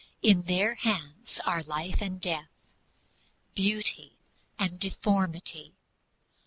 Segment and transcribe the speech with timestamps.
[0.23, 2.49] In their hands are life and death,
[3.53, 4.17] beauty
[4.57, 5.73] and deformity.